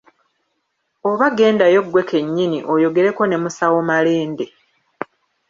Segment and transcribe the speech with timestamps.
[1.09, 4.45] Oba gendayo gwe kennyini oyogereko ne musawo Malende.